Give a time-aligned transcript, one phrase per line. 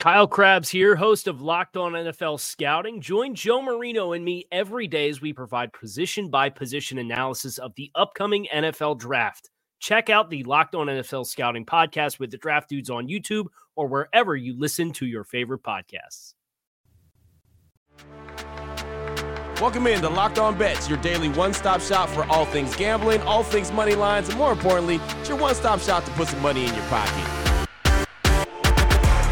[0.00, 3.00] Kyle Crabbs here, host of Locked On NFL Scouting.
[3.00, 7.74] Join Joe Marino and me every day as we provide position by position analysis of
[7.76, 9.48] the upcoming NFL draft.
[9.78, 13.86] Check out the Locked On NFL Scouting podcast with the draft dudes on YouTube or
[13.86, 16.34] wherever you listen to your favorite podcasts.
[19.60, 23.22] Welcome in to Locked On Bets, your daily one stop shop for all things gambling,
[23.22, 26.42] all things money lines, and more importantly, it's your one stop shop to put some
[26.42, 27.33] money in your pocket.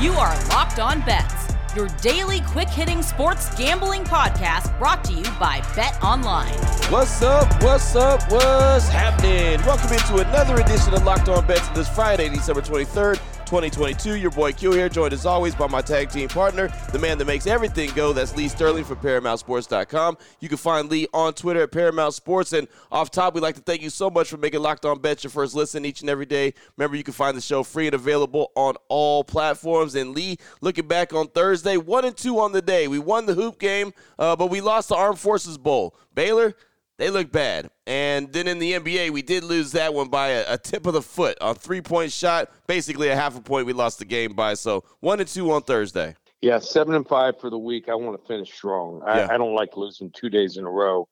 [0.03, 5.22] You are Locked On Bets, your daily quick hitting sports gambling podcast brought to you
[5.39, 6.53] by Bet Online.
[6.91, 7.62] What's up?
[7.62, 8.20] What's up?
[8.28, 9.64] What's happening?
[9.64, 13.20] Welcome into another edition of Locked On Bets this Friday, December 23rd.
[13.53, 14.17] 2022.
[14.17, 17.27] Your boy Q here, joined as always by my tag team partner, the man that
[17.27, 18.14] makes everything go.
[18.14, 20.17] That's Lee Sterling from ParamountSports.com.
[20.41, 22.55] You can find Lee on Twitter at Paramount Sports.
[22.55, 25.23] And off top, we'd like to thank you so much for making Locked On Bets
[25.25, 26.55] your first listen each and every day.
[26.78, 29.97] Remember, you can find the show free and available on all platforms.
[29.97, 32.89] And Lee, looking back on Thursday, one and two on the day.
[32.89, 35.95] We won the hoop game, uh, but we lost the Armed Forces Bowl.
[36.14, 36.55] Baylor,
[36.98, 37.71] they look bad.
[37.87, 40.95] And then in the NBA, we did lose that one by a, a tip of
[40.95, 43.67] the foot, a three point shot, basically a half a point.
[43.67, 44.55] We lost the game by.
[44.55, 46.17] So one and two on Thursday.
[46.41, 47.89] Yeah, seven and five for the week.
[47.89, 49.03] I want to finish strong.
[49.07, 49.29] I, yeah.
[49.31, 51.09] I don't like losing two days in a row.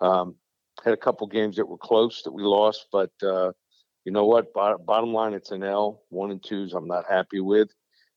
[0.00, 0.36] Um,
[0.84, 3.52] had a couple games that were close that we lost, but uh,
[4.04, 4.52] you know what?
[4.52, 6.02] bottom line, it's an L.
[6.10, 7.70] One and twos, I'm not happy with.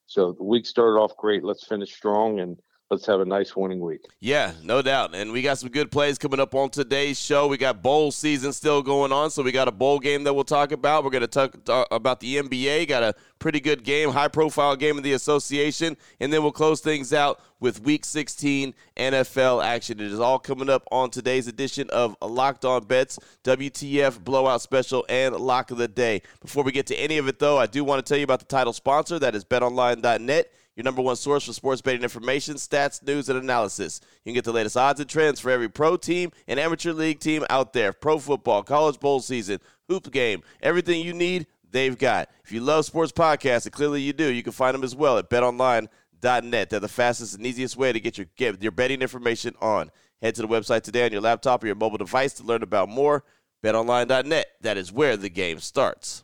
[0.08, 1.44] So the week started off great.
[1.44, 2.58] Let's finish strong and
[2.90, 4.06] let's have a nice winning week.
[4.20, 5.14] Yeah, no doubt.
[5.14, 7.48] And we got some good plays coming up on today's show.
[7.48, 10.46] We got bowl season still going on, so we got a bowl game that we'll
[10.46, 11.04] talk about.
[11.04, 12.88] We're going to talk, about the NBA.
[12.88, 15.98] Got a pretty good game, high profile game in the association.
[16.20, 20.00] And then we'll close things out with week 16 NFL action.
[20.00, 25.06] It is all coming up on today's edition of Locked On Bets, WTF Blowout Special,
[25.10, 26.22] and Lock of the Day.
[26.42, 28.40] Before we get to any of it, though, I do want to tell you about
[28.40, 29.20] the title sponsor.
[29.20, 34.00] That is betonline.net your number one source for sports betting information, stats, news, and analysis.
[34.24, 37.20] You can get the latest odds and trends for every pro team and amateur league
[37.20, 37.92] team out there.
[37.92, 42.30] Pro football, college bowl season, hoop game, everything you need, they've got.
[42.46, 45.18] If you love sports podcasts, and clearly you do, you can find them as well
[45.18, 46.70] at betonline.net.
[46.70, 49.90] They're the fastest and easiest way to get your, get your betting information on.
[50.22, 52.88] Head to the website today on your laptop or your mobile device to learn about
[52.88, 53.24] more.
[53.64, 54.46] BetOnline.net.
[54.62, 56.24] That is where the game starts.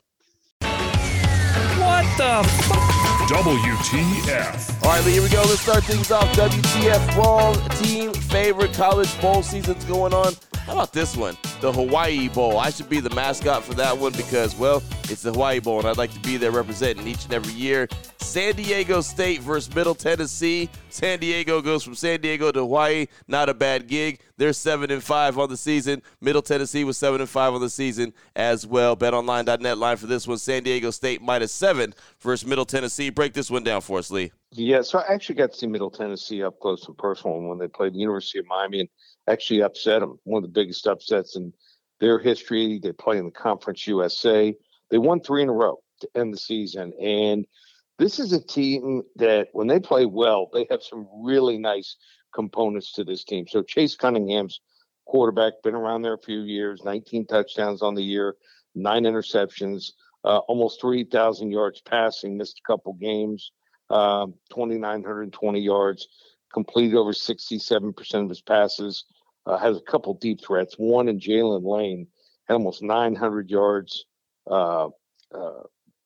[0.61, 3.12] What the fuck?
[3.27, 4.83] WTF.
[4.83, 5.41] All right, here we go.
[5.43, 6.29] Let's start things off.
[6.35, 10.33] WTF wrong team favorite college bowl season's going on.
[10.65, 11.37] How about this one?
[11.61, 12.57] The Hawaii Bowl.
[12.57, 15.87] I should be the mascot for that one because, well, it's the Hawaii Bowl, and
[15.87, 17.87] I'd like to be there representing each and every year.
[18.33, 20.67] San Diego State versus Middle Tennessee.
[20.89, 23.05] San Diego goes from San Diego to Hawaii.
[23.27, 24.21] Not a bad gig.
[24.37, 26.01] They're seven and five on the season.
[26.19, 28.97] Middle Tennessee was seven and five on the season as well.
[28.97, 33.11] BetOnline.net line for this one: San Diego State minus seven versus Middle Tennessee.
[33.11, 34.31] Break this one down for us, Lee.
[34.49, 37.67] Yeah, so I actually got to see Middle Tennessee up close and personal when they
[37.67, 38.89] played the University of Miami and
[39.29, 40.17] actually upset them.
[40.23, 41.53] One of the biggest upsets in
[41.99, 42.79] their history.
[42.81, 44.55] They play in the Conference USA.
[44.89, 47.45] They won three in a row to end the season, and
[48.03, 51.95] this is a team that when they play well, they have some really nice
[52.35, 53.45] components to this team.
[53.47, 54.59] So Chase Cunningham's
[55.05, 58.35] quarterback, been around there a few years, 19 touchdowns on the year,
[58.75, 59.91] nine interceptions,
[60.25, 63.53] uh, almost 3,000 yards passing, missed a couple games,
[63.89, 66.09] um, 2,920 yards,
[66.53, 69.05] completed over 67% of his passes,
[69.45, 70.75] uh, has a couple deep threats.
[70.77, 72.07] One in Jaylin Lane
[72.49, 74.05] had almost 900 yards
[74.49, 74.89] uh,
[75.33, 75.63] uh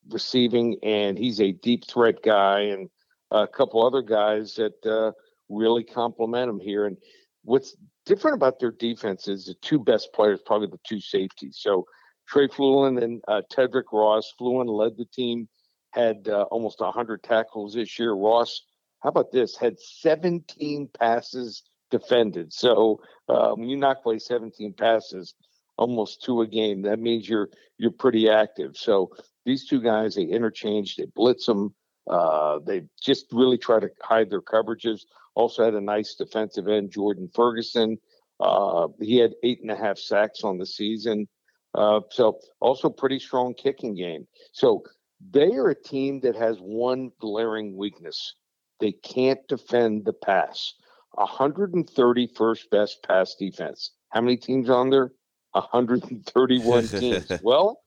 [0.09, 2.89] receiving, and he's a deep threat guy, and
[3.31, 5.11] a couple other guys that uh,
[5.49, 6.85] really complement him here.
[6.85, 6.97] And
[7.43, 7.75] what's
[8.05, 11.59] different about their defense is the two best players, probably the two safeties.
[11.61, 11.85] So
[12.27, 14.33] Trey Fluellen and uh, Tedric Ross.
[14.39, 15.47] Fluellen led the team,
[15.91, 18.13] had uh, almost 100 tackles this year.
[18.13, 18.63] Ross,
[19.01, 19.57] how about this?
[19.57, 22.51] Had 17 passes defended.
[22.51, 25.35] So uh, when you knock away 17 passes,
[25.77, 28.75] almost two a game, that means you're you're pretty active.
[28.75, 29.11] So
[29.47, 31.73] these two guys, they interchange, they blitz them.
[32.05, 35.01] Uh, they just really try to hide their coverages.
[35.35, 37.97] Also had a nice defensive end, Jordan Ferguson.
[38.39, 41.27] Uh, he had eight and a half sacks on the season.
[41.73, 44.27] Uh, so also pretty strong kicking game.
[44.51, 44.83] So
[45.31, 48.35] they are a team that has one glaring weakness.
[48.79, 50.73] They can't defend the pass.
[51.17, 53.91] 131st best pass defense.
[54.09, 55.11] How many teams on there?
[55.53, 57.31] 131 teams.
[57.41, 57.79] well,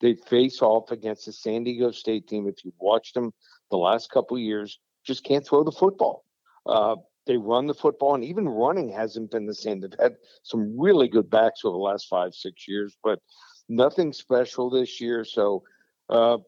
[0.00, 2.46] they face off against the San Diego State team.
[2.46, 3.32] If you've watched them
[3.70, 6.24] the last couple years, just can't throw the football.
[6.66, 6.96] Uh,
[7.26, 9.80] they run the football, and even running hasn't been the same.
[9.80, 13.20] They've had some really good backs over the last five, six years, but
[13.68, 15.24] nothing special this year.
[15.24, 15.64] So
[16.08, 16.38] uh,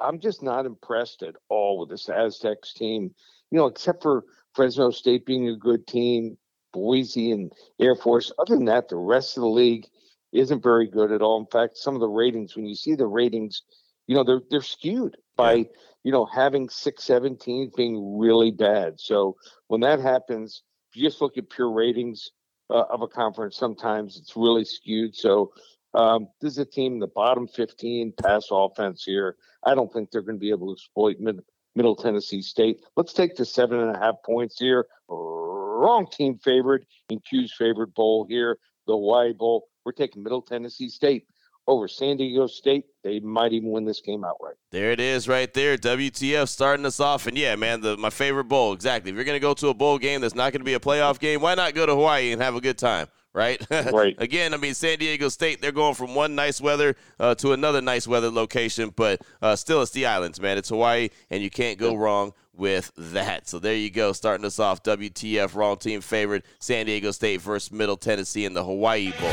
[0.00, 3.14] I'm just not impressed at all with this Aztecs team.
[3.50, 4.24] You know, except for
[4.54, 6.36] Fresno State being a good team,
[6.72, 8.32] Boise and Air Force.
[8.38, 9.86] Other than that, the rest of the league
[10.34, 11.38] isn't very good at all.
[11.40, 13.62] In fact, some of the ratings, when you see the ratings,
[14.06, 15.64] you know, they're they're skewed by, yeah.
[16.02, 19.00] you know, having six, seven teams being really bad.
[19.00, 19.36] So
[19.68, 22.30] when that happens, if you just look at pure ratings
[22.70, 25.14] uh, of a conference, sometimes it's really skewed.
[25.16, 25.52] So
[25.94, 29.36] um, this is a team, the bottom 15 pass offense here.
[29.64, 31.40] I don't think they're going to be able to exploit mid,
[31.74, 32.80] Middle Tennessee State.
[32.96, 34.86] Let's take the seven and a half points here.
[35.08, 39.68] Wrong team favorite in Q's favorite bowl here, the Hawaii Bowl.
[39.84, 41.26] We're taking Middle Tennessee State
[41.66, 42.84] over San Diego State.
[43.02, 44.56] They might even win this game outright.
[44.70, 45.76] There it is, right there.
[45.76, 48.72] WTF starting us off, and yeah, man, the, my favorite bowl.
[48.72, 49.10] Exactly.
[49.10, 50.80] If you're going to go to a bowl game that's not going to be a
[50.80, 53.08] playoff game, why not go to Hawaii and have a good time?
[53.34, 53.60] right?
[53.92, 54.14] Right.
[54.18, 57.80] Again, I mean, San Diego State, they're going from one nice weather uh, to another
[57.80, 60.56] nice weather location, but uh, still, it's the islands, man.
[60.56, 63.48] It's Hawaii, and you can't go wrong with that.
[63.48, 64.82] So there you go, starting us off.
[64.82, 69.30] WTF, wrong team favorite, San Diego State versus Middle Tennessee in the Hawaii Bowl.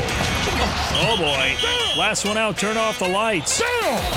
[1.04, 1.98] Oh boy!
[1.98, 2.56] Last one out.
[2.58, 3.62] Turn off the lights.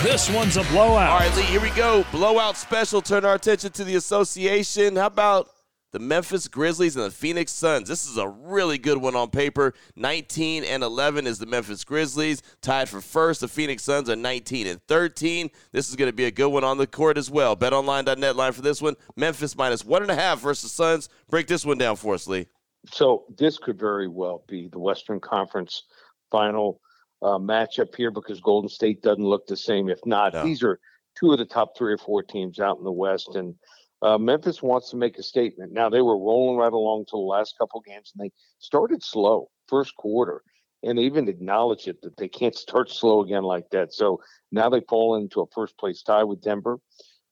[0.04, 1.10] This one's a blowout.
[1.10, 1.44] All right, Lee.
[1.44, 2.06] Here we go.
[2.12, 3.02] Blowout special.
[3.02, 4.96] Turn our attention to the association.
[4.96, 5.50] How about
[5.96, 7.88] the Memphis Grizzlies and the Phoenix Suns.
[7.88, 9.74] This is a really good one on paper.
[9.96, 12.42] 19 and 11 is the Memphis Grizzlies.
[12.62, 15.50] Tied for first, the Phoenix Suns are 19 and 13.
[15.72, 17.56] This is going to be a good one on the court as well.
[17.56, 18.98] BetOnline.net line for this one.
[19.16, 21.08] Memphis minus one and a half versus Suns.
[21.30, 22.48] Break this one down for us, Lee.
[22.92, 25.84] So this could very well be the Western Conference
[26.30, 26.82] final
[27.22, 29.88] uh, matchup here because Golden State doesn't look the same.
[29.88, 30.44] If not, no.
[30.44, 30.78] these are
[31.18, 33.56] two of the top three or four teams out in the West, and
[34.02, 35.72] uh, Memphis wants to make a statement.
[35.72, 39.50] Now they were rolling right along to the last couple games, and they started slow
[39.68, 40.42] first quarter,
[40.84, 43.94] and they even acknowledged it that they can't start slow again like that.
[43.94, 44.20] So
[44.52, 46.80] now they fall into a first place tie with Denver,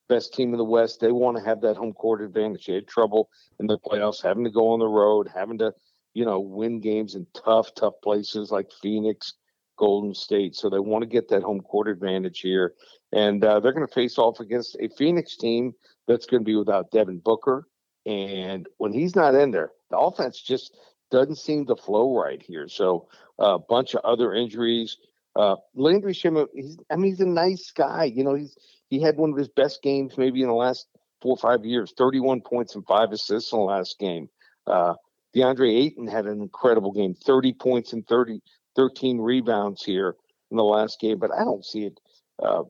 [0.08, 1.00] best team in the West.
[1.00, 2.66] They want to have that home court advantage.
[2.66, 3.28] They had trouble
[3.60, 5.72] in the playoffs, having to go on the road, having to,
[6.14, 9.34] you know, win games in tough, tough places like Phoenix,
[9.78, 10.54] Golden State.
[10.54, 12.74] So they want to get that home court advantage here,
[13.14, 15.72] and uh, they're going to face off against a Phoenix team
[16.08, 17.68] that's going to be without Devin Booker.
[18.04, 20.76] And when he's not in there, the offense just
[21.10, 22.68] doesn't seem to flow right here.
[22.68, 23.08] So
[23.38, 24.98] a uh, bunch of other injuries.
[25.36, 28.04] Uh, Landry Shamet, he's, I mean, he's a nice guy.
[28.04, 28.58] You know, he's
[28.88, 30.88] he had one of his best games maybe in the last
[31.22, 31.94] four or five years.
[31.96, 34.28] 31 points and five assists in the last game.
[34.66, 34.94] Uh,
[35.34, 38.40] DeAndre Ayton had an incredible game, 30 points and 30,
[38.76, 40.16] 13 rebounds here
[40.50, 41.18] in the last game.
[41.18, 42.00] But I don't see it
[42.42, 42.62] uh,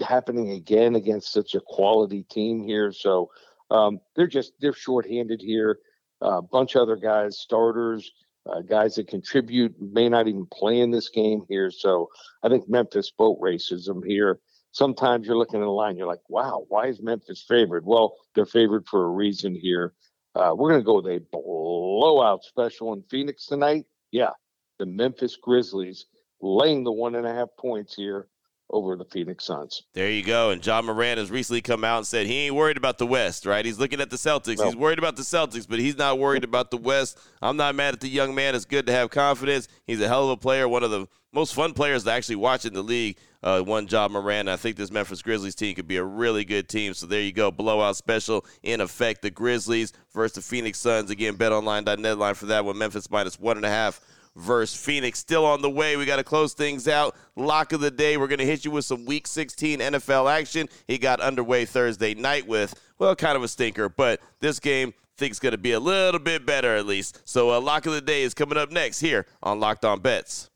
[0.00, 2.92] happening again against such a quality team here.
[2.92, 3.30] So
[3.70, 5.78] um, they're just they're shorthanded here.
[6.20, 8.10] A uh, bunch of other guys, starters,
[8.48, 11.70] uh, guys that contribute, may not even play in this game here.
[11.70, 12.08] So
[12.42, 14.40] I think Memphis boat races them here.
[14.72, 17.86] Sometimes you're looking at the line, you're like, wow, why is Memphis favored?
[17.86, 19.94] Well, they're favored for a reason here.
[20.34, 23.86] Uh, we're going to go with a blowout special in Phoenix tonight.
[24.10, 24.30] Yeah,
[24.78, 26.06] the Memphis Grizzlies
[26.40, 28.28] laying the one and a half points here
[28.70, 29.82] over the Phoenix Suns.
[29.94, 30.50] There you go.
[30.50, 33.46] And John Morant has recently come out and said he ain't worried about the West,
[33.46, 33.64] right?
[33.64, 34.58] He's looking at the Celtics.
[34.58, 34.66] No.
[34.66, 37.18] He's worried about the Celtics, but he's not worried about the West.
[37.40, 38.54] I'm not mad at the young man.
[38.54, 39.68] It's good to have confidence.
[39.86, 42.64] He's a hell of a player, one of the most fun players to actually watch
[42.64, 43.16] in the league.
[43.40, 44.48] Uh, one Ja Morant.
[44.48, 46.92] I think this Memphis Grizzlies team could be a really good team.
[46.92, 47.52] So there you go.
[47.52, 49.22] Blowout special in effect.
[49.22, 51.10] The Grizzlies versus the Phoenix Suns.
[51.10, 52.76] Again, betonline.net line for that one.
[52.76, 54.00] Memphis minus one and a half
[54.36, 55.18] versus Phoenix.
[55.18, 55.96] Still on the way.
[55.96, 57.16] We got to close things out.
[57.36, 58.16] Lock of the day.
[58.16, 60.68] We're going to hit you with some Week 16 NFL action.
[60.86, 65.38] He got underway Thursday night with, well, kind of a stinker, but this game think's
[65.38, 67.20] going to be a little bit better at least.
[67.24, 70.50] So, uh, Lock of the Day is coming up next here on Locked On Bets.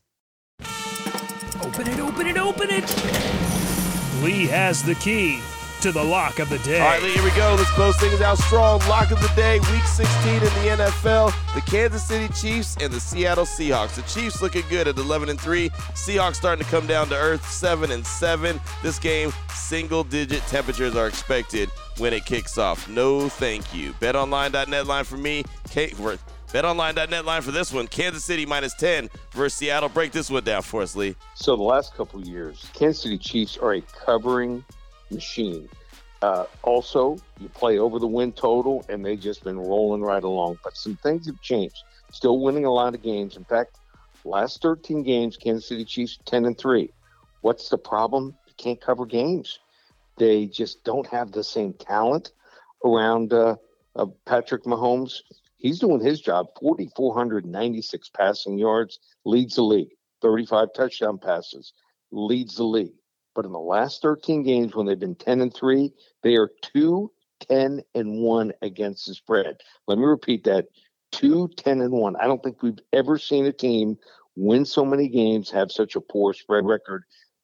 [1.61, 2.83] Open it, open it, open it.
[4.23, 5.41] Lee has the key
[5.83, 6.79] to the lock of the day.
[6.79, 7.55] All right, Lee, here we go.
[7.57, 8.79] Let's close things out strong.
[8.87, 11.33] Lock of the day, week 16 in the NFL.
[11.53, 13.95] The Kansas City Chiefs and the Seattle Seahawks.
[13.95, 15.69] The Chiefs looking good at 11 and 3.
[15.91, 18.61] Seahawks starting to come down to earth, 7 and 7.
[18.81, 22.87] This game, single digit temperatures are expected when it kicks off.
[22.87, 23.91] No, thank you.
[23.93, 25.43] BetOnline.net line for me.
[25.69, 27.87] Kate, BetOnline.net line for this one.
[27.87, 29.89] Kansas City minus 10 versus Seattle.
[29.89, 31.17] Break this one down for us, Lee.
[31.35, 34.63] So the last couple years, Kansas City Chiefs are a covering
[35.09, 35.69] machine.
[36.21, 40.57] Uh, also, you play over the win total, and they've just been rolling right along.
[40.63, 41.83] But some things have changed.
[42.11, 43.35] Still winning a lot of games.
[43.35, 43.79] In fact,
[44.23, 46.89] last 13 games, Kansas City Chiefs 10 and 3.
[47.41, 48.35] What's the problem?
[48.47, 49.59] They can't cover games.
[50.17, 52.31] They just don't have the same talent
[52.85, 53.55] around uh,
[53.95, 55.21] uh, Patrick Mahomes.
[55.57, 56.47] He's doing his job.
[56.59, 59.91] 4,496 passing yards, leads the league.
[60.21, 61.73] 35 touchdown passes,
[62.11, 62.93] leads the league.
[63.35, 67.11] But in the last 13 games, when they've been 10 and 3, they are 2,
[67.49, 69.57] 10, and 1 against the spread.
[69.87, 70.67] Let me repeat that
[71.13, 72.15] 2, 10, and 1.
[72.17, 73.97] I don't think we've ever seen a team
[74.35, 77.03] win so many games, have such a poor spread record.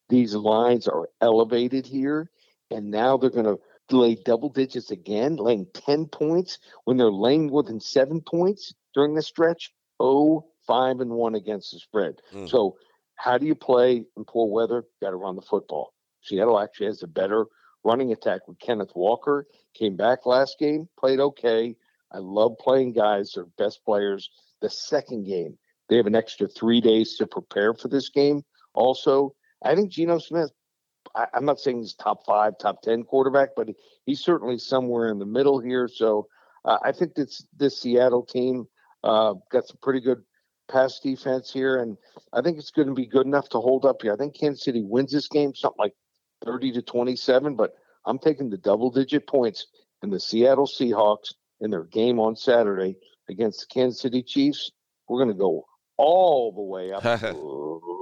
[0.10, 2.30] These lines are elevated here,
[2.72, 3.60] and now they're going to
[3.96, 9.16] lay double digits again, laying 10 points when they're laying more than seven points during
[9.16, 9.72] the stretch.
[10.00, 12.22] Oh, five and one against the spread.
[12.34, 12.50] Mm.
[12.50, 12.78] So,
[13.20, 14.86] how do you play in poor weather?
[15.02, 15.94] Got to run the football.
[16.22, 17.48] Seattle actually has a better
[17.84, 19.46] running attack with Kenneth Walker.
[19.74, 21.76] Came back last game, played okay.
[22.12, 24.30] I love playing guys, their best players.
[24.62, 25.58] The second game,
[25.90, 28.44] they have an extra three days to prepare for this game.
[28.74, 30.52] Also, I think Geno Smith
[31.16, 33.68] I, am not saying he's top five, top ten quarterback, but
[34.06, 35.88] he's certainly somewhere in the middle here.
[35.88, 36.28] So
[36.66, 38.68] uh, I think this this Seattle team
[39.04, 40.22] uh, got some pretty good
[40.70, 41.98] pass defense here, and
[42.34, 44.14] I think it's going to be good enough to hold up here.
[44.14, 45.94] I think Kansas City wins this game, something like
[46.46, 47.74] 30 to 27, but
[48.06, 49.68] I'm taking the double digit points
[50.04, 52.96] in the Seattle Seahawks in their game on Saturday
[53.30, 54.72] against the Kansas City Chiefs.
[55.08, 55.66] We're going to go
[55.98, 57.04] all the way up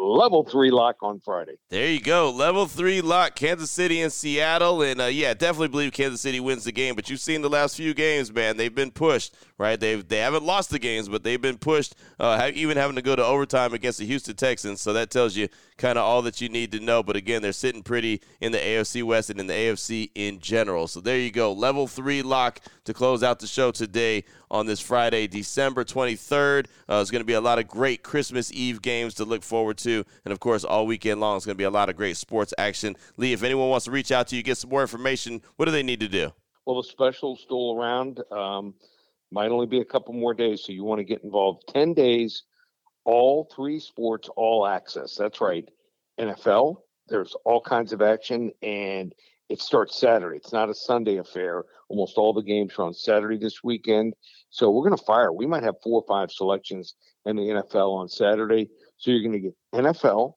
[0.07, 1.57] level three lock on Friday.
[1.69, 2.29] There you go.
[2.29, 4.81] Level three lock, Kansas City and Seattle.
[4.81, 6.95] And uh, yeah, definitely believe Kansas City wins the game.
[6.95, 8.57] But you've seen the last few games, man.
[8.57, 9.79] They've been pushed, right?
[9.79, 13.15] They've, they haven't lost the games, but they've been pushed, uh, even having to go
[13.15, 14.81] to overtime against the Houston Texans.
[14.81, 15.47] So that tells you
[15.77, 17.03] kind of all that you need to know.
[17.03, 20.88] But again, they're sitting pretty in the AFC West and in the AFC in general.
[20.88, 21.53] So there you go.
[21.53, 26.65] Level three lock to close out the show today on this Friday, December 23rd.
[26.89, 29.77] Uh, it's going to be a lot of great Christmas Eve games to look forward
[29.79, 30.03] to.
[30.25, 32.53] And of course, all weekend long, it's going to be a lot of great sports
[32.57, 32.96] action.
[33.17, 35.72] Lee, if anyone wants to reach out to you, get some more information, what do
[35.72, 36.31] they need to do?
[36.65, 38.22] Well, the special's still around.
[38.31, 38.74] Um,
[39.31, 41.63] might only be a couple more days, so you want to get involved.
[41.74, 42.43] 10 days,
[43.07, 45.15] all three sports, all access.
[45.15, 45.67] That's right.
[46.19, 49.15] NFL, there's all kinds of action, and
[49.47, 50.35] it starts Saturday.
[50.35, 51.63] It's not a Sunday affair.
[51.87, 54.13] Almost all the games are on Saturday this weekend.
[54.49, 55.31] So we're going to fire.
[55.31, 56.95] We might have four or five selections
[57.25, 58.69] in the NFL on Saturday.
[58.97, 60.33] So you're going to get NFL.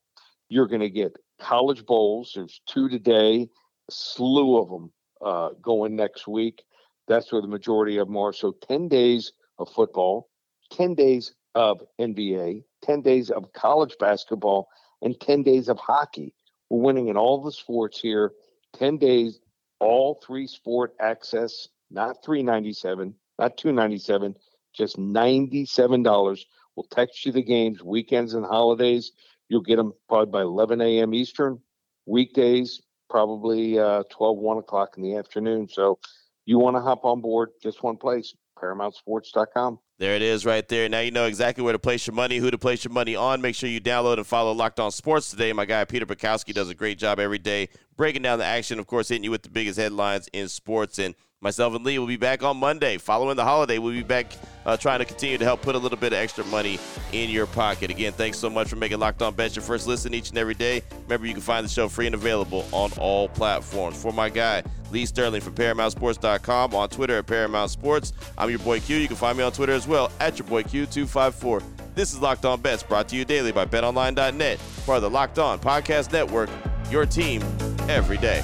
[0.49, 2.33] You're going to get college bowls.
[2.37, 3.49] There's two today,
[3.89, 4.93] a slew of them
[5.25, 6.63] uh, going next week.
[7.09, 8.33] That's where the majority of them are.
[8.33, 10.29] So 10 days of football,
[10.71, 14.69] 10 days of NBA, 10 days of college basketball,
[15.03, 16.35] and 10 days of hockey.
[16.69, 18.33] We're winning in all the sports here.
[18.75, 19.41] 10 days,
[19.81, 24.37] all three sport access, not 397, not 297,
[24.73, 26.45] just $97.
[26.77, 29.13] We'll text you the games, weekends and holidays.
[29.49, 31.15] You'll get them probably by 11 a.m.
[31.15, 31.61] Eastern.
[32.07, 35.69] Weekdays, probably uh, 12, 1 o'clock in the afternoon.
[35.69, 35.99] So
[36.47, 39.79] you want to hop on board, just one place, ParamountSports.com.
[39.99, 40.89] There it is right there.
[40.89, 43.41] Now you know exactly where to place your money, who to place your money on.
[43.41, 45.53] Make sure you download and follow Locked On Sports today.
[45.53, 47.69] My guy Peter Bukowski does a great job every day
[48.01, 50.99] breaking down the action, of course, hitting you with the biggest headlines in sports.
[50.99, 52.97] And myself and Lee will be back on Monday.
[52.97, 54.33] Following the holiday, we'll be back
[54.65, 56.79] uh, trying to continue to help put a little bit of extra money
[57.13, 57.91] in your pocket.
[57.91, 60.55] Again, thanks so much for making Locked On Bets your first listen each and every
[60.55, 60.83] day.
[61.03, 64.01] Remember, you can find the show free and available on all platforms.
[64.01, 68.13] For my guy, Lee Sterling from ParamountSports.com, on Twitter at Paramount Sports.
[68.37, 68.97] I'm your boy Q.
[68.97, 71.63] You can find me on Twitter as well at your boy Q254.
[71.95, 75.39] This is Locked On Bets, brought to you daily by BetOnline.net, part of the Locked
[75.39, 76.49] On Podcast Network
[76.91, 77.43] your team
[77.89, 78.43] every day.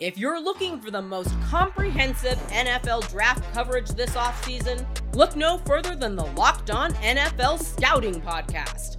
[0.00, 5.94] If you're looking for the most comprehensive NFL draft coverage this offseason, look no further
[5.94, 8.98] than the Locked On NFL Scouting Podcast.